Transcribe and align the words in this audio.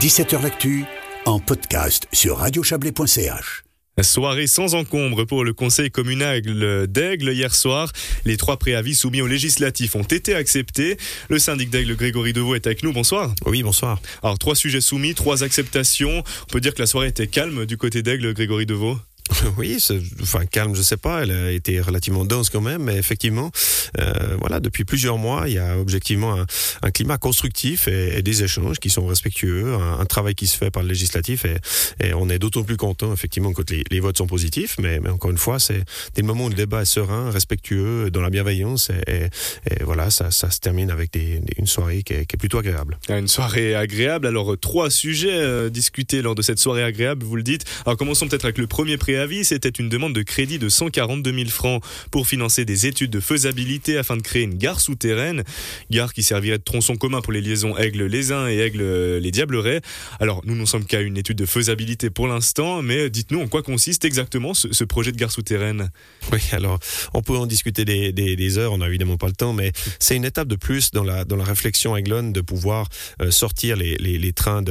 17h 0.00 0.40
L'actu 0.44 0.84
en 1.24 1.40
podcast 1.40 2.06
sur 2.12 2.38
radiochablais.ch. 2.38 3.64
Soirée 4.00 4.46
sans 4.46 4.76
encombre 4.76 5.24
pour 5.24 5.42
le 5.42 5.52
conseil 5.52 5.90
communal 5.90 6.86
d'Aigle 6.86 7.32
hier 7.32 7.52
soir. 7.52 7.90
Les 8.24 8.36
trois 8.36 8.58
préavis 8.58 8.94
soumis 8.94 9.22
aux 9.22 9.26
législatifs 9.26 9.96
ont 9.96 10.04
été 10.04 10.36
acceptés. 10.36 10.98
Le 11.28 11.40
syndic 11.40 11.70
d'Aigle 11.70 11.96
Grégory 11.96 12.32
Deveau 12.32 12.54
est 12.54 12.68
avec 12.68 12.84
nous. 12.84 12.92
Bonsoir. 12.92 13.34
Oui, 13.44 13.64
bonsoir. 13.64 14.00
Alors 14.22 14.38
trois 14.38 14.54
sujets 14.54 14.80
soumis, 14.80 15.16
trois 15.16 15.42
acceptations. 15.42 16.22
On 16.42 16.52
peut 16.52 16.60
dire 16.60 16.74
que 16.74 16.80
la 16.80 16.86
soirée 16.86 17.08
était 17.08 17.26
calme 17.26 17.66
du 17.66 17.76
côté 17.76 18.02
d'Aigle 18.02 18.32
Grégory 18.34 18.66
Deveau. 18.66 18.98
Oui, 19.56 19.78
enfin 20.22 20.46
calme, 20.46 20.74
je 20.74 20.82
sais 20.82 20.96
pas. 20.96 21.22
Elle 21.22 21.30
a 21.30 21.50
été 21.50 21.80
relativement 21.80 22.24
dense 22.24 22.50
quand 22.50 22.60
même, 22.60 22.84
mais 22.84 22.96
effectivement, 22.96 23.50
euh, 23.98 24.36
voilà, 24.38 24.60
depuis 24.60 24.84
plusieurs 24.84 25.18
mois, 25.18 25.48
il 25.48 25.54
y 25.54 25.58
a 25.58 25.78
objectivement 25.78 26.38
un, 26.38 26.46
un 26.82 26.90
climat 26.90 27.18
constructif 27.18 27.88
et, 27.88 28.18
et, 28.18 28.22
des 28.22 28.44
échanges 28.44 28.78
qui 28.78 28.90
sont 28.90 29.06
respectueux, 29.06 29.74
un, 29.74 30.00
un, 30.00 30.04
travail 30.04 30.34
qui 30.34 30.46
se 30.46 30.56
fait 30.56 30.70
par 30.70 30.82
le 30.82 30.88
législatif 30.88 31.44
et, 31.44 31.56
et 32.04 32.14
on 32.14 32.28
est 32.28 32.38
d'autant 32.38 32.62
plus 32.62 32.76
content 32.76 33.12
effectivement 33.12 33.52
quand 33.52 33.70
les, 33.70 33.84
les, 33.90 34.00
votes 34.00 34.18
sont 34.18 34.26
positifs. 34.26 34.76
Mais, 34.78 35.00
mais 35.00 35.10
encore 35.10 35.30
une 35.30 35.38
fois, 35.38 35.58
c'est 35.58 35.82
des 36.14 36.22
moments 36.22 36.46
où 36.46 36.48
le 36.48 36.54
débat 36.54 36.82
est 36.82 36.86
serein, 36.86 37.30
respectueux, 37.30 38.10
dans 38.10 38.20
la 38.20 38.30
bienveillance 38.30 38.90
et, 39.06 39.28
et 39.70 39.84
voilà, 39.84 40.10
ça, 40.10 40.30
ça, 40.30 40.50
se 40.50 40.60
termine 40.60 40.90
avec 40.90 41.12
des, 41.12 41.40
une 41.58 41.66
soirée 41.66 42.02
qui 42.02 42.14
est, 42.14 42.26
qui 42.26 42.36
est, 42.36 42.38
plutôt 42.38 42.58
agréable. 42.58 42.98
Une 43.08 43.28
soirée 43.28 43.74
agréable. 43.74 44.26
Alors 44.26 44.56
trois 44.58 44.90
sujets 44.90 45.32
euh, 45.32 45.70
discutés 45.70 46.22
lors 46.22 46.34
de 46.34 46.42
cette 46.42 46.58
soirée 46.58 46.82
agréable, 46.82 47.24
vous 47.24 47.36
le 47.36 47.42
dites. 47.42 47.64
Alors 47.84 47.96
commençons 47.96 48.28
peut-être 48.28 48.44
avec 48.44 48.58
le 48.58 48.66
premier 48.66 48.96
C'était 49.44 49.68
une 49.68 49.88
demande 49.88 50.14
de 50.14 50.22
crédit 50.22 50.58
de 50.58 50.68
142 50.68 51.32
000 51.32 51.48
francs 51.48 51.82
pour 52.10 52.26
financer 52.26 52.64
des 52.64 52.86
études 52.86 53.10
de 53.10 53.20
faisabilité 53.20 53.98
afin 53.98 54.16
de 54.16 54.22
créer 54.22 54.42
une 54.42 54.54
gare 54.54 54.80
souterraine, 54.80 55.44
gare 55.90 56.12
qui 56.12 56.22
servirait 56.22 56.58
de 56.58 56.62
tronçon 56.62 56.96
commun 56.96 57.20
pour 57.20 57.32
les 57.32 57.40
liaisons 57.40 57.76
Aigle-les-Uns 57.76 58.48
et 58.48 58.58
Aigle-les 58.58 59.30
Diablerets. 59.30 59.82
Alors, 60.18 60.40
nous 60.44 60.54
n'en 60.54 60.66
sommes 60.66 60.84
qu'à 60.84 61.00
une 61.00 61.16
étude 61.16 61.36
de 61.36 61.46
faisabilité 61.46 62.10
pour 62.10 62.26
l'instant, 62.26 62.82
mais 62.82 63.10
dites-nous 63.10 63.40
en 63.40 63.48
quoi 63.48 63.62
consiste 63.62 64.04
exactement 64.04 64.54
ce, 64.54 64.84
projet 64.84 65.12
de 65.12 65.16
gare 65.16 65.30
souterraine 65.30 65.90
Oui, 66.32 66.40
alors, 66.52 66.78
on 67.12 67.22
peut 67.22 67.36
en 67.36 67.46
discuter 67.46 67.84
des, 67.84 68.58
heures, 68.58 68.72
on 68.72 68.78
n'a 68.78 68.88
évidemment 68.88 69.18
pas 69.18 69.26
le 69.26 69.34
temps, 69.34 69.52
mais 69.52 69.72
c'est 69.98 70.16
une 70.16 70.24
étape 70.24 70.48
de 70.48 70.56
plus 70.56 70.90
dans 70.92 71.04
la, 71.04 71.24
dans 71.24 71.36
la 71.36 71.44
réflexion 71.44 71.96
aiglonne 71.96 72.32
de 72.32 72.40
pouvoir 72.40 72.88
euh, 73.20 73.30
sortir 73.30 73.76
les, 73.76 73.96
les, 73.96 74.32
trains 74.32 74.62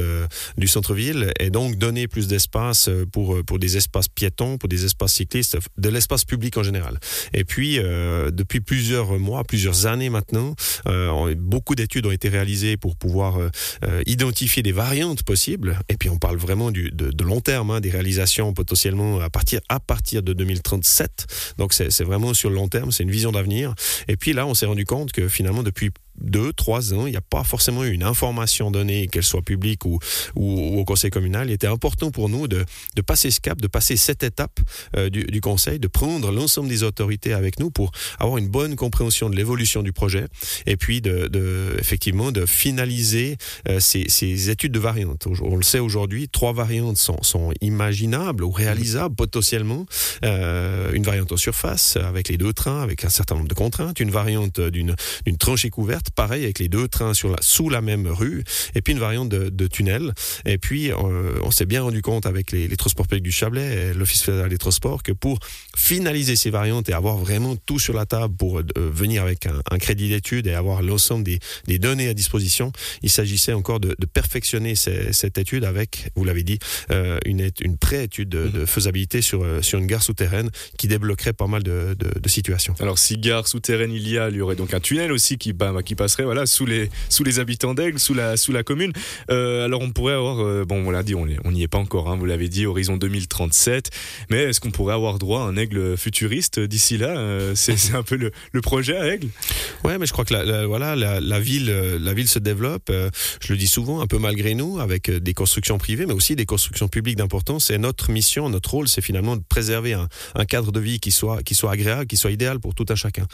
du 0.56 0.66
centre-ville 0.66 1.32
et 1.40 1.50
donc 1.50 1.76
donner 1.76 2.06
plus 2.06 2.26
d'espace 2.26 2.88
pour, 3.12 3.44
pour 3.44 3.58
des 3.58 3.76
espaces 3.76 4.08
piétons, 4.08 4.47
pour 4.56 4.68
des 4.68 4.84
espaces 4.84 5.14
cyclistes, 5.14 5.58
de 5.76 5.88
l'espace 5.88 6.24
public 6.24 6.56
en 6.56 6.62
général. 6.62 6.98
Et 7.34 7.44
puis, 7.44 7.78
euh, 7.78 8.30
depuis 8.30 8.60
plusieurs 8.60 9.18
mois, 9.18 9.44
plusieurs 9.44 9.86
années 9.86 10.10
maintenant, 10.10 10.54
euh, 10.86 11.34
beaucoup 11.36 11.74
d'études 11.74 12.06
ont 12.06 12.10
été 12.10 12.28
réalisées 12.28 12.76
pour 12.76 12.96
pouvoir 12.96 13.38
euh, 13.38 14.02
identifier 14.06 14.62
des 14.62 14.72
variantes 14.72 15.22
possibles. 15.22 15.78
Et 15.88 15.96
puis, 15.96 16.08
on 16.08 16.18
parle 16.18 16.36
vraiment 16.36 16.70
de 16.70 17.24
long 17.24 17.40
terme, 17.40 17.70
hein, 17.70 17.80
des 17.80 17.90
réalisations 17.90 18.54
potentiellement 18.54 19.20
à 19.20 19.30
partir, 19.30 19.60
à 19.68 19.80
partir 19.80 20.22
de 20.22 20.32
2037. 20.32 21.54
Donc, 21.58 21.72
c'est 21.72 22.04
vraiment 22.04 22.34
sur 22.34 22.50
le 22.50 22.56
long 22.56 22.68
terme, 22.68 22.92
c'est 22.92 23.02
une 23.02 23.10
vision 23.10 23.32
d'avenir. 23.32 23.74
Et 24.06 24.16
puis 24.16 24.32
là, 24.32 24.46
on 24.46 24.54
s'est 24.54 24.66
rendu 24.66 24.84
compte 24.84 25.12
que 25.12 25.28
finalement, 25.28 25.62
depuis 25.62 25.90
deux, 26.20 26.52
trois 26.52 26.94
ans, 26.94 27.06
il 27.06 27.10
n'y 27.10 27.16
a 27.16 27.22
pas 27.22 27.44
forcément 27.44 27.84
une 27.84 28.02
information 28.02 28.70
donnée, 28.70 29.08
qu'elle 29.08 29.22
soit 29.22 29.42
publique 29.42 29.84
ou, 29.84 29.98
ou, 30.36 30.76
ou, 30.76 30.78
au 30.78 30.84
conseil 30.84 31.10
communal. 31.10 31.48
Il 31.48 31.52
était 31.52 31.66
important 31.66 32.10
pour 32.10 32.28
nous 32.28 32.48
de, 32.48 32.64
de 32.96 33.02
passer 33.02 33.30
ce 33.30 33.40
cap, 33.40 33.60
de 33.60 33.66
passer 33.66 33.96
cette 33.96 34.22
étape 34.22 34.60
euh, 34.96 35.10
du, 35.10 35.24
du, 35.24 35.40
conseil, 35.40 35.78
de 35.78 35.88
prendre 35.88 36.30
l'ensemble 36.32 36.68
des 36.68 36.82
autorités 36.82 37.32
avec 37.32 37.60
nous 37.60 37.70
pour 37.70 37.92
avoir 38.18 38.38
une 38.38 38.48
bonne 38.48 38.76
compréhension 38.76 39.30
de 39.30 39.36
l'évolution 39.36 39.82
du 39.82 39.92
projet 39.92 40.26
et 40.66 40.76
puis 40.76 41.00
de, 41.00 41.28
de 41.28 41.76
effectivement 41.78 42.32
de 42.32 42.46
finaliser 42.46 43.36
euh, 43.68 43.80
ces, 43.80 44.08
ces, 44.08 44.50
études 44.50 44.72
de 44.72 44.78
variantes. 44.78 45.26
On 45.42 45.56
le 45.56 45.62
sait 45.62 45.78
aujourd'hui, 45.78 46.28
trois 46.28 46.52
variantes 46.52 46.96
sont, 46.96 47.22
sont, 47.22 47.52
imaginables 47.60 48.44
ou 48.44 48.50
réalisables 48.50 49.14
potentiellement. 49.14 49.86
Euh, 50.24 50.92
une 50.92 51.02
variante 51.02 51.32
en 51.32 51.36
surface 51.36 51.96
avec 51.96 52.28
les 52.28 52.36
deux 52.36 52.52
trains, 52.52 52.82
avec 52.82 53.04
un 53.04 53.08
certain 53.08 53.34
nombre 53.36 53.48
de 53.48 53.54
contraintes, 53.54 54.00
une 54.00 54.10
variante 54.10 54.60
d'une 54.60 54.94
tranchée 55.38 55.70
couverte 55.70 56.07
pareil 56.10 56.44
avec 56.44 56.58
les 56.58 56.68
deux 56.68 56.88
trains 56.88 57.14
sur 57.14 57.30
la, 57.30 57.36
sous 57.40 57.68
la 57.68 57.80
même 57.80 58.06
rue, 58.06 58.44
et 58.74 58.82
puis 58.82 58.92
une 58.92 58.98
variante 58.98 59.28
de, 59.28 59.48
de 59.48 59.66
tunnel. 59.66 60.12
Et 60.44 60.58
puis, 60.58 60.90
euh, 60.90 61.38
on 61.42 61.50
s'est 61.50 61.66
bien 61.66 61.82
rendu 61.82 62.02
compte 62.02 62.26
avec 62.26 62.52
les, 62.52 62.68
les 62.68 62.76
transports 62.76 63.06
publics 63.06 63.24
du 63.24 63.32
Chablais 63.32 63.90
et 63.90 63.94
l'Office 63.94 64.22
fédéral 64.22 64.50
des 64.50 64.58
transports 64.58 65.02
que 65.02 65.12
pour 65.12 65.38
finaliser 65.76 66.36
ces 66.36 66.50
variantes 66.50 66.88
et 66.88 66.92
avoir 66.92 67.16
vraiment 67.16 67.56
tout 67.56 67.78
sur 67.78 67.94
la 67.94 68.06
table 68.06 68.34
pour 68.36 68.58
euh, 68.60 68.64
venir 68.76 69.22
avec 69.22 69.46
un, 69.46 69.60
un 69.70 69.78
crédit 69.78 70.08
d'étude 70.08 70.46
et 70.46 70.54
avoir 70.54 70.82
l'ensemble 70.82 71.24
des, 71.24 71.38
des, 71.66 71.78
données 71.78 72.08
à 72.08 72.14
disposition, 72.14 72.72
il 73.02 73.10
s'agissait 73.10 73.52
encore 73.52 73.80
de, 73.80 73.94
de 73.98 74.06
perfectionner 74.06 74.74
ces, 74.74 75.12
cette 75.12 75.38
étude 75.38 75.64
avec, 75.64 76.10
vous 76.16 76.24
l'avez 76.24 76.42
dit, 76.42 76.58
euh, 76.90 77.18
une, 77.24 77.50
une 77.60 77.76
pré-étude 77.76 78.28
de, 78.28 78.48
de, 78.48 78.66
faisabilité 78.66 79.22
sur, 79.22 79.44
sur 79.62 79.78
une 79.78 79.86
gare 79.86 80.02
souterraine 80.02 80.50
qui 80.76 80.88
débloquerait 80.88 81.32
pas 81.32 81.46
mal 81.46 81.62
de, 81.62 81.94
de, 81.98 82.18
de 82.18 82.28
situations. 82.28 82.74
Alors, 82.80 82.98
si 82.98 83.18
gare 83.18 83.46
souterraine 83.46 83.92
il 83.92 84.08
y 84.08 84.18
a, 84.18 84.28
il 84.28 84.36
y 84.36 84.40
aurait 84.40 84.56
donc 84.56 84.74
un 84.74 84.80
tunnel 84.80 85.12
aussi 85.12 85.38
qui, 85.38 85.52
bah, 85.52 85.74
qui 85.84 85.94
passerait 85.98 86.24
voilà 86.24 86.46
sous 86.46 86.64
les 86.64 86.88
sous 87.10 87.24
les 87.24 87.40
habitants 87.40 87.74
d'Aigle, 87.74 87.98
sous 87.98 88.14
la 88.14 88.38
sous 88.38 88.52
la 88.52 88.62
commune. 88.62 88.92
Euh, 89.30 89.66
alors 89.66 89.82
on 89.82 89.90
pourrait 89.90 90.14
avoir 90.14 90.40
euh, 90.40 90.64
bon 90.64 90.86
on 90.86 90.90
l'a 90.90 91.02
dit 91.02 91.14
on 91.14 91.26
n'y 91.26 91.62
est 91.62 91.68
pas 91.68 91.78
encore 91.78 92.08
hein, 92.08 92.16
vous 92.16 92.24
l'avez 92.24 92.48
dit 92.48 92.64
horizon 92.64 92.96
2037 92.96 93.90
mais 94.30 94.44
est-ce 94.44 94.60
qu'on 94.60 94.70
pourrait 94.70 94.94
avoir 94.94 95.18
droit 95.18 95.40
à 95.42 95.44
un 95.44 95.56
Aigle 95.56 95.96
futuriste 95.98 96.60
d'ici 96.60 96.96
là 96.96 97.18
euh, 97.18 97.52
c'est 97.54 97.94
un 97.94 98.02
peu 98.02 98.16
le, 98.16 98.30
le, 98.52 98.60
projet 98.60 98.96
à 98.96 99.06
Aigle? 99.12 99.28
Ouais 99.82 99.98
mais 99.98 100.06
je 100.06 100.12
crois 100.12 100.24
que 100.24 100.32
la, 100.32 100.66
voilà 100.66 100.94
la, 100.94 101.40
ville 101.40 101.70
la 101.70 102.14
ville 102.14 102.28
se 102.28 102.38
développe 102.38 102.90
euh, 102.90 103.10
je 103.40 103.52
le 103.52 103.58
dis 103.58 103.66
souvent 103.66 104.00
un 104.00 104.06
peu 104.06 104.18
malgré 104.18 104.54
nous 104.54 104.78
avec 104.78 105.10
des 105.10 105.34
constructions 105.34 105.78
privées 105.78 106.06
mais 106.06 106.14
aussi 106.14 106.36
des 106.36 106.46
constructions 106.46 106.88
publiques 106.88 107.16
d'importance 107.16 107.70
et 107.70 107.78
notre 107.78 108.12
mission 108.12 108.48
notre 108.48 108.70
rôle 108.70 108.88
c'est 108.88 109.02
finalement 109.02 109.36
de 109.36 109.42
préserver 109.48 109.94
un, 109.94 110.08
un, 110.36 110.44
cadre 110.44 110.70
de 110.70 110.80
vie 110.80 111.00
qui 111.00 111.10
soit 111.10 111.42
qui 111.42 111.56
soit 111.56 111.72
agréable 111.72 112.06
qui 112.06 112.16
soit 112.16 112.30
idéal 112.30 112.60
pour 112.60 112.74
tout 112.74 112.86
un 112.88 112.94
chacun 112.94 113.26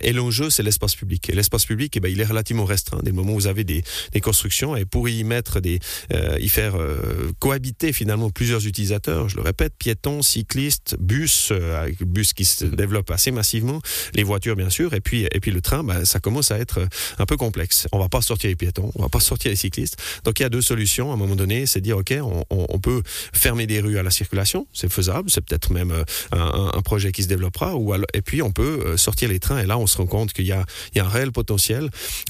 et 0.00 0.12
l'enjeu 0.12 0.50
c'est 0.50 0.64
l'espace 0.64 0.96
public 0.96 1.30
et 1.30 1.34
l'espace 1.34 1.66
public 1.66 1.83
et 1.96 2.00
ben, 2.00 2.10
il 2.10 2.20
est 2.20 2.24
relativement 2.24 2.64
restreint 2.64 3.00
des 3.02 3.12
moments 3.12 3.32
où 3.32 3.36
vous 3.36 3.46
avez 3.46 3.64
des, 3.64 3.84
des 4.12 4.20
constructions. 4.20 4.76
Et 4.76 4.84
pour 4.84 5.08
y 5.08 5.24
mettre 5.24 5.60
des 5.60 5.80
euh, 6.12 6.38
y 6.40 6.48
faire 6.48 6.76
euh, 6.76 7.32
cohabiter 7.38 7.92
finalement 7.92 8.30
plusieurs 8.30 8.66
utilisateurs 8.66 9.28
je 9.28 9.36
le 9.36 9.42
répète 9.42 9.72
piétons 9.78 10.22
cyclistes 10.22 10.96
bus 10.98 11.48
euh, 11.50 11.90
bus 12.00 12.32
qui 12.32 12.44
se 12.44 12.64
développe 12.64 13.10
assez 13.10 13.30
massivement 13.30 13.80
les 14.14 14.22
voitures 14.22 14.56
bien 14.56 14.70
sûr 14.70 14.94
et 14.94 15.00
puis 15.00 15.26
et 15.30 15.40
puis 15.40 15.50
le 15.50 15.60
train 15.60 15.84
ben, 15.84 16.04
ça 16.04 16.20
commence 16.20 16.50
à 16.50 16.58
être 16.58 16.86
un 17.18 17.26
peu 17.26 17.36
complexe. 17.36 17.86
On 17.92 17.98
va 17.98 18.08
pas 18.08 18.22
sortir 18.22 18.48
les 18.48 18.56
piétons 18.56 18.90
on 18.94 19.02
va 19.02 19.08
pas 19.08 19.20
sortir 19.20 19.50
les 19.50 19.56
cyclistes. 19.56 19.96
Donc 20.24 20.40
il 20.40 20.42
y 20.42 20.46
a 20.46 20.48
deux 20.48 20.62
solutions. 20.62 21.10
À 21.10 21.14
un 21.14 21.16
moment 21.16 21.36
donné 21.36 21.66
c'est 21.66 21.80
dire 21.80 21.98
ok 21.98 22.14
on 22.50 22.78
peut 22.78 23.02
fermer 23.32 23.66
des 23.66 23.80
rues 23.80 23.98
à 23.98 24.02
la 24.02 24.10
circulation. 24.10 24.66
C'est 24.72 24.92
faisable. 24.92 25.30
C'est 25.30 25.40
peut-être 25.40 25.72
même 25.72 25.92
un, 26.32 26.70
un 26.74 26.82
projet 26.82 27.12
qui 27.12 27.22
se 27.22 27.28
développera. 27.28 27.74
Ou 27.76 27.92
alors, 27.92 28.06
et 28.14 28.22
puis 28.22 28.42
on 28.42 28.52
peut 28.52 28.96
sortir 28.96 29.28
les 29.28 29.40
trains. 29.40 29.58
Et 29.58 29.66
là 29.66 29.78
on 29.78 29.86
se 29.86 29.96
rend 29.96 30.06
compte 30.06 30.32
qu'il 30.32 30.46
y 30.46 30.52
a 30.52 30.64
il 30.94 30.98
y 30.98 31.00
a 31.00 31.04
un 31.04 31.08
réel 31.08 31.32
potentiel 31.32 31.73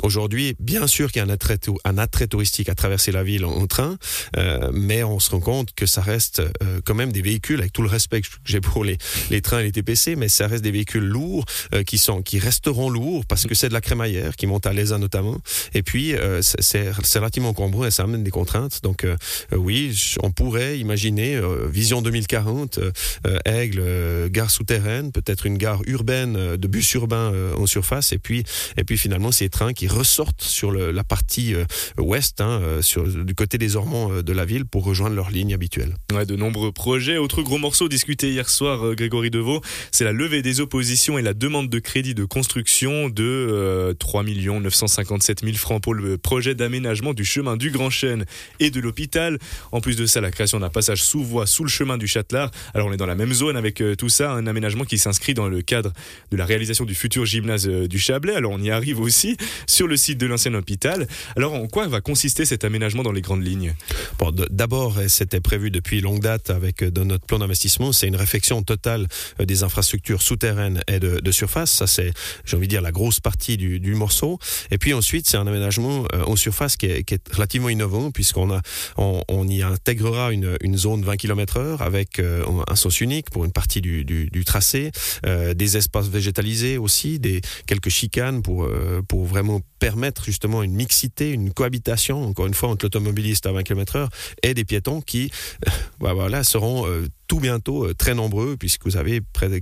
Aujourd'hui, 0.02 0.54
bien 0.60 0.86
sûr 0.86 1.12
qu'il 1.12 1.20
y 1.20 1.24
a 1.24 1.28
un 1.28 1.98
attrait, 1.98 2.26
touristique 2.26 2.68
à 2.68 2.74
traverser 2.74 3.12
la 3.12 3.22
ville 3.22 3.44
en, 3.44 3.66
train, 3.66 3.96
euh, 4.36 4.70
mais 4.72 5.02
on 5.04 5.20
se 5.20 5.30
rend 5.30 5.40
compte 5.40 5.74
que 5.74 5.86
ça 5.86 6.00
reste 6.00 6.40
euh, 6.40 6.80
quand 6.84 6.94
même 6.94 7.12
des 7.12 7.22
véhicules, 7.22 7.60
avec 7.60 7.72
tout 7.72 7.82
le 7.82 7.88
respect 7.88 8.20
que 8.20 8.28
j'ai 8.44 8.60
pour 8.60 8.84
les, 8.84 8.98
trains 9.42 9.60
et 9.60 9.64
les 9.64 9.72
TPC, 9.72 10.16
mais 10.16 10.28
ça 10.28 10.46
reste 10.46 10.62
des 10.62 10.70
véhicules 10.70 11.04
lourds 11.04 11.44
euh, 11.74 11.82
qui, 11.82 11.98
sont, 11.98 12.22
qui 12.22 12.38
resteront 12.38 12.90
lourds 12.90 13.24
parce 13.26 13.46
que 13.46 13.54
c'est 13.54 13.68
de 13.68 13.74
la 13.74 13.80
crémaillère 13.80 14.36
qui 14.36 14.46
monte 14.46 14.66
à 14.66 14.72
l'ESA 14.72 14.98
notamment. 14.98 15.38
Et 15.74 15.82
puis, 15.82 16.14
c'est 16.40 16.90
relativement 16.90 17.50
encombreux 17.50 17.86
et 17.86 17.90
ça 17.90 18.04
amène 18.04 18.22
des 18.22 18.30
contraintes. 18.30 18.80
Donc, 18.82 19.06
oui, 19.52 20.14
on 20.22 20.30
pourrait 20.30 20.78
imaginer 20.78 21.40
vision 21.70 22.02
2040, 22.02 22.78
euh, 22.78 23.38
Aigle, 23.44 24.30
gare 24.30 24.50
souterraine, 24.50 25.12
peut-être 25.12 25.46
une 25.46 25.58
gare 25.58 25.82
urbaine 25.86 26.56
de 26.56 26.68
bus 26.68 26.92
urbains 26.94 27.32
en 27.56 27.66
surface, 27.66 28.12
et 28.12 28.18
puis, 28.18 28.44
et 28.76 28.84
puis 28.84 28.98
finalement 28.98 29.32
ces 29.34 29.48
trains 29.48 29.72
qui 29.72 29.88
ressortent 29.88 30.42
sur 30.42 30.72
la 30.72 31.04
partie 31.04 31.54
euh, 31.54 31.64
ouest, 31.98 32.40
hein, 32.40 32.60
euh, 32.62 32.82
sur, 32.82 33.04
du 33.06 33.34
côté 33.34 33.58
des 33.58 33.76
orments 33.76 34.12
euh, 34.12 34.22
de 34.22 34.32
la 34.32 34.44
ville 34.44 34.64
pour 34.64 34.84
rejoindre 34.84 35.16
leur 35.16 35.30
ligne 35.30 35.52
habituelle. 35.52 35.96
Ouais, 36.12 36.24
de 36.24 36.36
nombreux 36.36 36.72
projets. 36.72 37.18
Autre 37.18 37.42
gros 37.42 37.58
morceau 37.58 37.88
discuté 37.88 38.30
hier 38.30 38.48
soir, 38.48 38.94
Grégory 38.94 39.30
Deveau, 39.30 39.60
c'est 39.90 40.04
la 40.04 40.12
levée 40.12 40.42
des 40.42 40.60
oppositions 40.60 41.18
et 41.18 41.22
la 41.22 41.34
demande 41.34 41.68
de 41.68 41.78
crédit 41.78 42.14
de 42.14 42.24
construction 42.24 43.08
de 43.08 43.24
euh, 43.24 43.94
3 43.94 44.24
957 44.24 45.44
000 45.44 45.56
francs 45.56 45.82
pour 45.82 45.94
le 45.94 46.16
projet 46.16 46.54
d'aménagement 46.54 47.12
du 47.12 47.24
chemin 47.24 47.56
du 47.56 47.70
Grand 47.70 47.90
Chêne 47.90 48.24
et 48.60 48.70
de 48.70 48.80
l'hôpital. 48.80 49.38
En 49.72 49.80
plus 49.80 49.96
de 49.96 50.06
ça, 50.06 50.20
la 50.20 50.30
création 50.30 50.60
d'un 50.60 50.70
passage 50.70 51.02
sous 51.02 51.24
voie 51.24 51.46
sous 51.46 51.64
le 51.64 51.70
chemin 51.70 51.98
du 51.98 52.06
Châtelard. 52.06 52.50
Alors 52.72 52.88
on 52.88 52.92
est 52.92 52.96
dans 52.96 53.06
la 53.06 53.16
même 53.16 53.32
zone 53.32 53.56
avec 53.56 53.82
tout 53.98 54.08
ça, 54.08 54.32
un 54.32 54.46
aménagement 54.46 54.84
qui 54.84 54.98
s'inscrit 54.98 55.34
dans 55.34 55.48
le 55.48 55.62
cadre 55.62 55.92
de 56.30 56.36
la 56.36 56.44
réalisation 56.44 56.84
du 56.84 56.94
futur 56.94 57.26
gymnase 57.26 57.66
du 57.66 57.98
Chablais. 57.98 58.34
Alors 58.34 58.52
on 58.52 58.60
y 58.60 58.70
arrive 58.70 59.00
aussi 59.00 59.23
sur 59.66 59.86
le 59.86 59.96
site 59.96 60.18
de 60.18 60.26
l'ancien 60.26 60.54
hôpital. 60.54 61.06
Alors 61.36 61.54
en 61.54 61.66
quoi 61.66 61.86
va 61.88 62.00
consister 62.00 62.44
cet 62.44 62.64
aménagement 62.64 63.02
dans 63.02 63.12
les 63.12 63.20
grandes 63.20 63.44
lignes? 63.44 63.74
Bon, 64.18 64.30
D'abord, 64.50 64.98
c'était 65.08 65.40
prévu 65.40 65.70
depuis 65.70 66.00
longue 66.00 66.20
date 66.20 66.50
avec 66.50 66.84
dans 66.84 67.04
notre 67.04 67.26
plan 67.26 67.38
d'investissement, 67.38 67.92
c'est 67.92 68.08
une 68.08 68.16
réflexion 68.16 68.62
totale 68.62 69.08
des 69.38 69.62
infrastructures 69.62 70.22
souterraines 70.22 70.82
et 70.88 71.00
de, 71.00 71.30
surface. 71.30 71.70
Ça, 71.70 71.86
c'est, 71.86 72.12
j'ai 72.44 72.56
envie 72.56 72.66
de 72.66 72.70
dire, 72.70 72.82
la 72.82 72.92
grosse 72.92 73.20
partie 73.20 73.56
du, 73.56 73.94
morceau. 73.94 74.38
Et 74.70 74.78
puis 74.78 74.92
ensuite, 74.94 75.28
c'est 75.28 75.36
un 75.36 75.46
aménagement 75.46 76.04
en 76.26 76.36
surface 76.36 76.76
qui 76.76 76.86
est, 76.86 77.34
relativement 77.34 77.68
innovant 77.68 78.10
puisqu'on 78.10 78.52
a, 78.52 78.60
on, 78.96 79.48
y 79.48 79.62
intégrera 79.62 80.32
une, 80.32 80.76
zone 80.76 81.02
20 81.02 81.16
km 81.16 81.56
heure 81.58 81.82
avec 81.82 82.20
un 82.20 82.76
sens 82.76 83.00
unique 83.00 83.30
pour 83.30 83.44
une 83.44 83.52
partie 83.52 83.80
du, 83.80 84.44
tracé, 84.44 84.90
euh, 85.26 85.54
des 85.54 85.76
espaces 85.76 86.08
végétalisés 86.08 86.78
aussi, 86.78 87.18
des 87.18 87.40
quelques 87.66 87.88
chicanes 87.88 88.42
pour 88.42 88.64
euh, 88.64 89.02
pour 89.04 89.24
vraiment 89.24 89.60
permettre 89.78 90.24
justement 90.24 90.62
une 90.62 90.74
mixité, 90.74 91.30
une 91.30 91.52
cohabitation, 91.52 92.24
encore 92.24 92.46
une 92.46 92.54
fois, 92.54 92.70
entre 92.70 92.84
l'automobiliste 92.84 93.46
à 93.46 93.52
20 93.52 93.62
km/h 93.62 94.08
et 94.42 94.54
des 94.54 94.64
piétons 94.64 95.00
qui, 95.00 95.30
euh, 95.66 95.70
bah, 96.00 96.14
voilà, 96.14 96.42
seront 96.44 96.86
euh, 96.86 97.06
bientôt 97.40 97.84
euh, 97.84 97.94
très 97.94 98.14
nombreux, 98.14 98.56
puisque 98.56 98.84
vous 98.84 98.96
avez 98.96 99.20
près 99.20 99.48
de, 99.48 99.60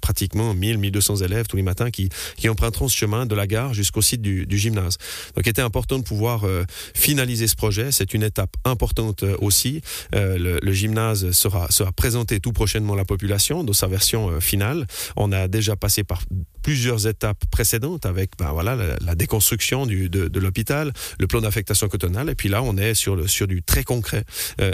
pratiquement 0.00 0.54
1000, 0.54 0.78
1200 0.78 1.16
élèves 1.16 1.46
tous 1.46 1.56
les 1.56 1.62
matins 1.62 1.90
qui, 1.90 2.08
qui 2.36 2.48
emprunteront 2.48 2.88
ce 2.88 2.96
chemin 2.96 3.26
de 3.26 3.34
la 3.34 3.46
gare 3.46 3.74
jusqu'au 3.74 4.02
site 4.02 4.22
du, 4.22 4.46
gymnase. 4.50 4.98
Donc, 5.34 5.46
il 5.46 5.50
était 5.50 5.62
important 5.62 5.98
de 5.98 6.04
pouvoir 6.04 6.44
euh, 6.44 6.64
finaliser 6.94 7.46
ce 7.46 7.56
projet. 7.56 7.92
C'est 7.92 8.14
une 8.14 8.22
étape 8.22 8.56
importante 8.64 9.22
euh, 9.22 9.36
aussi. 9.40 9.80
Le, 10.12 10.72
gymnase 10.72 11.32
sera, 11.32 11.70
sera 11.70 11.92
présenté 11.92 12.40
tout 12.40 12.52
prochainement 12.52 12.94
à 12.94 12.96
la 12.96 13.04
population 13.04 13.64
dans 13.64 13.72
sa 13.72 13.86
version 13.86 14.40
finale. 14.40 14.86
On 15.16 15.32
a 15.32 15.48
déjà 15.48 15.76
passé 15.76 16.04
par 16.04 16.22
plusieurs 16.62 17.06
étapes 17.06 17.44
précédentes 17.50 18.06
avec 18.06 18.30
ben, 18.38 18.52
voilà, 18.52 18.76
la, 18.76 19.14
déconstruction 19.14 19.86
du, 19.86 20.08
de, 20.08 20.38
l'hôpital, 20.38 20.92
le 21.18 21.26
plan 21.26 21.40
d'affectation 21.40 21.88
cotonale, 21.88 22.30
et 22.30 22.34
puis 22.34 22.48
là, 22.48 22.62
on 22.62 22.76
est 22.76 22.94
sur, 22.94 23.16
le, 23.16 23.26
sur 23.26 23.46
du 23.46 23.62
très 23.62 23.82
concret. 23.82 24.24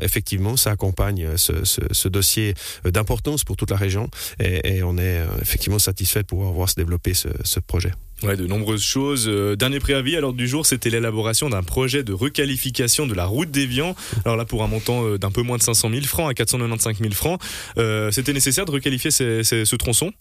effectivement, 0.03 0.57
ça 0.57 0.73
accompagne 0.73 1.37
ce 1.37 2.09
dossier 2.09 2.36
dossier 2.37 2.55
d'importance 2.85 3.45
pour 3.45 3.57
toute 3.57 3.71
la 3.71 3.77
région 3.77 4.09
et, 4.41 4.83
on 4.83 4.99
est 4.99 5.21
effectivement 5.41 5.79
satisfait 5.79 6.21
de 6.21 6.27
pouvoir 6.27 6.53
voir 6.53 6.69
se 6.69 6.75
développer 6.75 7.15
ce, 7.15 7.61
projet. 7.61 7.93
Ouais, 8.23 8.37
de 8.37 8.47
nombreuses 8.47 8.83
choses. 8.83 9.27
Euh, 9.29 9.57
dernier 9.57 9.79
préavis 9.79 10.17
à 10.17 10.21
l'ordre 10.21 10.39
du 10.39 10.49
jour, 10.49 10.65
c'était 10.65 10.89
l'élaboration 10.89 11.51
d'un 11.51 11.63
projet 11.63 12.03
de 12.03 12.13
requalification 12.13 13.07
de 13.07 13.15
la 13.15 13.27
route 13.27 13.51
d'Evian. 13.51 13.95
Alors 14.25 14.37
là, 14.37 14.45
pour 14.45 14.63
un 14.63 14.69
montant 14.69 15.05
euh, 15.05 15.19
d'un 15.19 15.31
peu 15.31 15.43
moins 15.43 15.59
de 15.59 15.63
500 15.63 15.91
000 15.91 16.03
francs 16.03 16.31
à 16.31 16.35
495 16.35 16.99
000 16.99 17.13
francs, 17.13 17.41
euh, 17.79 18.11
c'était 18.11 18.33
nécessaire 18.33 18.65
de 18.65 18.71
requalifier 18.71 19.11
ce 19.11 19.77
tronçon? 19.77 20.13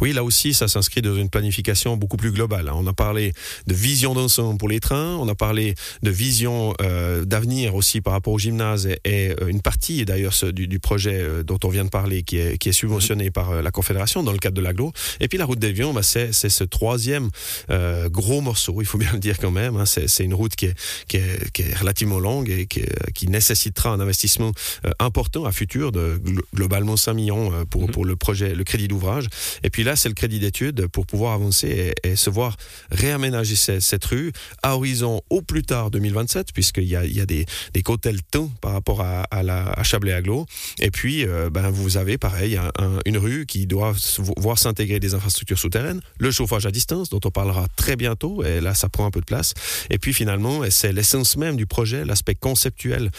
Oui, 0.00 0.12
là 0.12 0.24
aussi, 0.24 0.54
ça 0.54 0.68
s'inscrit 0.68 1.02
dans 1.02 1.16
une 1.16 1.30
planification 1.30 1.96
beaucoup 1.96 2.16
plus 2.16 2.32
globale. 2.32 2.70
On 2.74 2.86
a 2.86 2.92
parlé 2.92 3.32
de 3.66 3.74
vision 3.74 4.14
d'ensemble 4.14 4.58
pour 4.58 4.68
les 4.68 4.80
trains, 4.80 5.16
on 5.16 5.28
a 5.28 5.34
parlé 5.34 5.74
de 6.02 6.10
vision 6.10 6.74
euh, 6.80 7.24
d'avenir 7.24 7.74
aussi 7.74 8.00
par 8.00 8.12
rapport 8.12 8.32
au 8.32 8.38
gymnase 8.38 8.86
et, 8.86 8.98
et 9.04 9.34
une 9.46 9.60
partie 9.60 10.04
d'ailleurs 10.04 10.34
du, 10.52 10.66
du, 10.66 10.78
projet 10.78 11.24
dont 11.44 11.58
on 11.64 11.68
vient 11.68 11.84
de 11.84 11.90
parler 11.90 12.22
qui 12.22 12.36
est, 12.36 12.58
qui 12.58 12.68
est 12.68 12.72
subventionné 12.72 13.30
par 13.30 13.62
la 13.62 13.70
Confédération 13.70 14.22
dans 14.22 14.32
le 14.32 14.38
cadre 14.38 14.56
de 14.56 14.60
l'aglo. 14.60 14.92
Et 15.20 15.28
puis 15.28 15.38
la 15.38 15.44
route 15.44 15.58
d'Evian, 15.58 15.92
bah, 15.92 16.02
c'est 16.02 16.32
ce 16.32 16.64
troisième 16.64 17.30
euh, 17.70 18.08
gros 18.08 18.40
morceau, 18.40 18.80
il 18.80 18.86
faut 18.86 18.98
bien 18.98 19.12
le 19.12 19.18
dire 19.18 19.38
quand 19.38 19.50
même. 19.50 19.76
Hein. 19.76 19.84
C'est 19.86 20.24
une 20.24 20.34
route 20.34 20.54
qui 20.56 20.66
est, 20.66 20.74
qui, 21.08 21.16
est, 21.16 21.50
qui 21.52 21.62
est, 21.62 21.74
relativement 21.74 22.18
longue 22.18 22.50
et 22.50 22.66
qui, 22.66 22.82
qui 23.14 23.28
nécessitera 23.28 23.90
un 23.90 24.00
investissement 24.00 24.52
euh, 24.84 24.90
important 24.98 25.44
à 25.44 25.52
futur 25.52 25.92
de 25.92 26.20
globalement 26.54 26.96
5 26.96 27.14
millions 27.14 27.52
euh, 27.52 27.64
pour, 27.64 27.88
mmh. 27.88 27.90
pour 27.92 28.04
le 28.04 28.16
projet, 28.16 28.54
le 28.54 28.64
crédit 28.64 28.88
d'ouvrage. 28.88 29.26
Et 29.62 29.70
puis 29.70 29.84
là, 29.84 29.96
c'est 29.96 30.08
le 30.08 30.14
crédit 30.14 30.38
d'études 30.38 30.86
pour 30.88 31.06
pouvoir 31.06 31.34
avancer 31.34 31.92
et, 32.02 32.16
se 32.16 32.30
voir 32.30 32.56
réaménager 32.90 33.56
cette, 33.56 34.04
rue 34.04 34.32
à 34.62 34.76
horizon 34.76 35.20
au 35.30 35.42
plus 35.42 35.62
tard 35.62 35.90
2027, 35.90 36.52
puisqu'il 36.52 36.84
y 36.84 36.96
a, 36.96 37.04
il 37.04 37.16
y 37.16 37.20
a 37.20 37.26
des, 37.26 37.46
des 37.72 37.82
côtés 37.82 38.12
le 38.12 38.20
temps 38.20 38.50
par 38.60 38.72
rapport 38.72 39.00
à, 39.00 39.22
à, 39.30 39.42
la, 39.42 39.70
à 39.70 39.82
Chablais-Aglo. 39.82 40.46
Et 40.80 40.90
puis, 40.90 41.26
euh, 41.26 41.50
ben, 41.50 41.70
vous 41.70 41.96
avez 41.96 42.18
pareil 42.18 42.56
un, 42.56 42.70
un, 42.78 42.98
une 43.04 43.18
rue 43.18 43.46
qui 43.46 43.66
doit 43.66 43.94
voir 44.36 44.58
s'intégrer 44.58 45.00
des 45.00 45.14
infrastructures 45.14 45.58
souterraines, 45.58 46.00
le 46.18 46.30
chauffage 46.30 46.66
à 46.66 46.70
distance 46.70 47.08
dont 47.08 47.20
on 47.24 47.30
parlera 47.30 47.66
très 47.76 47.96
bientôt 47.96 48.42
et 48.44 48.60
là 48.60 48.74
ça 48.74 48.88
prend 48.88 49.06
un 49.06 49.10
peu 49.10 49.20
de 49.20 49.24
place. 49.24 49.54
Et 49.90 49.98
puis 49.98 50.12
finalement 50.12 50.62
c'est 50.70 50.92
l'essence 50.92 51.36
même 51.36 51.56
du 51.56 51.66
projet 51.66 52.04
l'aspect 52.04 52.34
conceptuel 52.34 53.10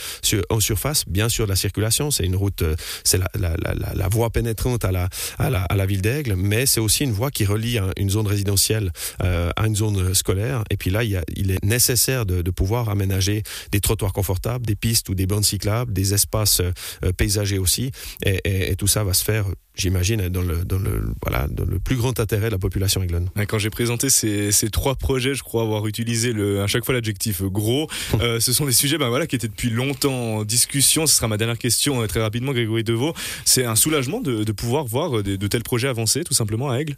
en 0.49 0.59
surface 0.59 1.05
bien 1.07 1.29
sûr 1.29 1.47
la 1.47 1.55
circulation. 1.55 2.11
C'est 2.11 2.25
une 2.25 2.35
route 2.35 2.61
euh, 2.61 2.75
c'est 3.03 3.19
la, 3.35 4.07
voie 4.09 4.29
pénétrante 4.29 4.85
à 4.85 4.91
la, 4.91 5.09
à 5.37 5.49
la, 5.49 5.63
à 5.63 5.75
la 5.75 5.85
ville 5.85 6.01
d'Aigle 6.01 6.24
mais 6.35 6.65
c'est 6.65 6.79
aussi 6.79 7.03
une 7.03 7.11
voie 7.11 7.31
qui 7.31 7.45
relie 7.45 7.77
un, 7.77 7.91
une 7.97 8.09
zone 8.09 8.27
résidentielle 8.27 8.91
euh, 9.23 9.51
à 9.55 9.67
une 9.67 9.75
zone 9.75 10.13
scolaire. 10.13 10.63
Et 10.69 10.77
puis 10.77 10.89
là 10.89 11.03
il, 11.03 11.51
est 11.51 11.63
nécessaire 11.63 12.25
de, 12.25 12.41
pouvoir 12.51 12.89
aménager 12.89 13.43
des 13.71 13.81
trottoirs 13.81 14.13
confortables 14.13 14.65
des 14.65 14.75
pistes 14.75 15.09
ou 15.09 15.15
des 15.15 15.27
bandes 15.27 15.43
cyclables 15.43 15.91
des 15.91 16.13
espaces 16.13 16.61
euh, 16.61 17.11
paysagers 17.11 17.57
aussi. 17.57 17.91
Et 18.23 18.75
tout 18.77 18.87
ça 18.87 19.03
va 19.03 19.13
se 19.13 19.23
faire 19.23 19.45
j'imagine, 19.75 20.29
dans 20.29 20.41
le, 20.41 20.63
dans, 20.65 20.79
le, 20.79 21.13
voilà, 21.23 21.47
dans 21.49 21.65
le 21.65 21.79
plus 21.79 21.95
grand 21.95 22.19
intérêt 22.19 22.47
de 22.47 22.51
la 22.53 22.57
population 22.59 23.01
aiglonne. 23.03 23.29
Quand 23.47 23.59
j'ai 23.59 23.69
présenté 23.69 24.09
ces, 24.09 24.51
ces 24.51 24.69
trois 24.69 24.95
projets, 24.95 25.35
je 25.35 25.43
crois 25.43 25.63
avoir 25.63 25.87
utilisé 25.87 26.33
le, 26.33 26.61
à 26.61 26.67
chaque 26.67 26.85
fois 26.85 26.93
l'adjectif 26.93 27.43
gros. 27.43 27.89
euh, 28.19 28.39
ce 28.39 28.53
sont 28.53 28.65
des 28.65 28.71
sujets 28.71 28.97
ben 28.97 29.09
voilà, 29.09 29.27
qui 29.27 29.35
étaient 29.35 29.47
depuis 29.47 29.69
longtemps 29.69 30.37
en 30.37 30.43
discussion. 30.43 31.07
Ce 31.07 31.15
sera 31.15 31.27
ma 31.27 31.37
dernière 31.37 31.57
question 31.57 32.01
euh, 32.01 32.07
très 32.07 32.21
rapidement, 32.21 32.53
Grégory 32.53 32.83
Deveau. 32.83 33.13
C'est 33.43 33.65
un 33.65 33.75
soulagement 33.75 34.21
de, 34.21 34.43
de 34.43 34.51
pouvoir 34.51 34.85
voir 34.85 35.23
de, 35.23 35.35
de 35.35 35.47
tels 35.47 35.63
projets 35.63 35.87
avancer 35.87 36.23
tout 36.23 36.33
simplement 36.33 36.69
à 36.69 36.79
Aigle? 36.79 36.95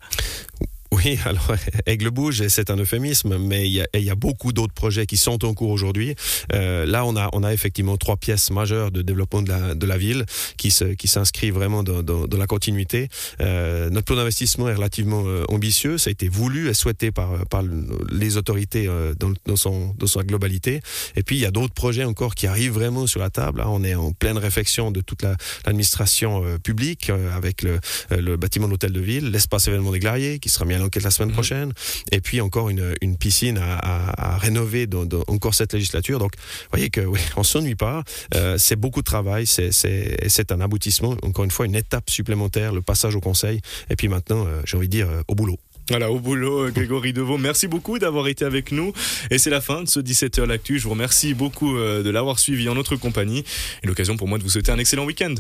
Oui, 0.98 1.20
alors 1.26 1.56
Aigle 1.86 2.10
bouge, 2.10 2.48
c'est 2.48 2.70
un 2.70 2.78
euphémisme, 2.78 3.38
mais 3.38 3.68
il 3.68 3.74
y 3.74 3.82
a, 3.82 3.88
il 3.94 4.04
y 4.04 4.10
a 4.10 4.16
beaucoup 4.16 4.54
d'autres 4.54 4.74
projets 4.74 5.06
qui 5.06 5.18
sont 5.18 5.46
en 5.46 5.54
cours 5.54 5.70
aujourd'hui. 5.70 6.16
Euh, 6.54 6.86
là, 6.86 7.06
on 7.06 7.16
a, 7.16 7.30
on 7.34 7.44
a 7.44 7.54
effectivement 7.54 7.98
trois 7.98 8.18
pièces 8.18 8.52
majeures 8.52 8.92
de 8.92 9.02
développement 9.02 9.42
de 9.42 9.50
la, 9.50 9.76
de 9.76 9.86
la 9.86 9.98
ville 9.98 10.26
qui 10.58 10.72
se, 10.72 10.86
qui 10.86 11.08
s'inscrivent 11.08 11.54
vraiment 11.54 11.84
dans, 11.84 12.04
dans, 12.04 12.28
dans, 12.28 12.38
la 12.38 12.48
continuité. 12.48 13.10
Euh, 13.42 13.90
notre 13.90 14.06
plan 14.06 14.16
d'investissement 14.16 14.70
est 14.70 14.74
relativement 14.76 15.24
euh, 15.26 15.44
ambitieux, 15.50 15.98
ça 15.98 16.10
a 16.10 16.12
été 16.12 16.30
voulu 16.30 16.70
et 16.70 16.74
souhaité 16.74 17.12
par, 17.12 17.46
par 17.48 17.64
les 18.10 18.38
autorités 18.38 18.88
euh, 18.88 19.14
dans, 19.20 19.34
dans, 19.46 19.56
son, 19.56 19.94
dans 19.98 20.08
sa 20.08 20.24
globalité. 20.24 20.82
Et 21.16 21.24
puis 21.24 21.36
il 21.36 21.42
y 21.42 21.46
a 21.46 21.52
d'autres 21.52 21.74
projets 21.74 22.04
encore 22.04 22.36
qui 22.36 22.48
arrivent 22.48 22.74
vraiment 22.74 23.08
sur 23.08 23.20
la 23.20 23.30
table. 23.30 23.60
Là, 23.60 23.70
on 23.70 23.84
est 23.84 23.96
en 23.96 24.12
pleine 24.12 24.38
réflexion 24.38 24.92
de 24.92 25.02
toute 25.02 25.24
l'administration 25.66 26.44
la, 26.44 26.58
publique 26.58 27.10
euh, 27.10 27.36
avec 27.36 27.62
le, 27.62 27.80
le 28.12 28.38
bâtiment 28.38 28.68
de 28.68 28.72
l'hôtel 28.72 28.92
de 28.92 29.00
ville, 29.00 29.32
l'espace 29.32 29.68
événement 29.68 29.92
des 29.92 30.00
Glariers 30.00 30.40
qui 30.40 30.50
sera 30.50 30.66
mis 30.66 30.74
à 30.74 30.80
l'enquête 30.88 31.04
la 31.04 31.12
semaine 31.12 31.30
mmh. 31.30 31.34
prochaine, 31.34 31.74
et 32.12 32.22
puis 32.22 32.42
encore 32.42 32.70
une, 32.70 32.96
une 33.02 33.18
piscine 33.18 33.58
à, 33.58 33.78
à, 33.78 34.36
à 34.36 34.38
rénover 34.38 34.88
dans, 34.88 35.06
dans, 35.06 35.24
encore 35.28 35.54
cette 35.54 35.74
législature. 35.74 36.20
Donc, 36.20 36.32
vous 36.36 36.70
voyez 36.72 36.90
que 36.90 37.02
oui, 37.02 37.20
on 37.36 37.44
s'ennuie 37.44 37.76
pas. 37.76 38.04
Euh, 38.36 38.58
c'est 38.58 38.76
beaucoup 38.76 39.02
de 39.02 39.06
travail, 39.06 39.46
c'est 39.46 40.52
un 40.52 40.62
aboutissement. 40.62 41.16
Encore 41.24 41.46
une 41.46 41.52
fois, 41.52 41.66
une 41.66 41.76
étape 41.76 42.10
supplémentaire, 42.10 42.74
le 42.74 42.82
passage 42.82 43.16
au 43.16 43.20
Conseil, 43.20 43.62
et 43.90 43.96
puis 43.96 44.08
maintenant, 44.08 44.46
euh, 44.48 44.62
j'ai 44.66 44.78
envie 44.78 44.88
de 44.88 44.92
dire, 44.92 45.10
euh, 45.10 45.22
au 45.28 45.36
boulot. 45.36 45.58
Voilà, 45.90 46.12
au 46.12 46.20
boulot, 46.20 46.70
Grégory 46.72 47.14
Deveau. 47.14 47.38
Merci 47.38 47.68
beaucoup 47.68 47.98
d'avoir 47.98 48.28
été 48.28 48.44
avec 48.44 48.74
nous. 48.74 48.92
Et 49.32 49.38
c'est 49.38 49.50
la 49.50 49.62
fin 49.62 49.84
de 49.84 49.88
ce 49.88 50.02
17h 50.02 50.44
L'Actu. 50.44 50.80
Je 50.80 50.84
vous 50.84 50.90
remercie 50.90 51.34
beaucoup 51.34 51.78
de 51.78 52.10
l'avoir 52.10 52.40
suivi 52.40 52.68
en 52.68 52.76
notre 52.76 52.98
compagnie. 52.98 53.46
Et 53.84 53.88
l'occasion 53.88 54.18
pour 54.18 54.28
moi 54.28 54.38
de 54.38 54.44
vous 54.44 54.50
souhaiter 54.50 54.74
un 54.74 54.80
excellent 54.80 55.06
week-end. 55.06 55.36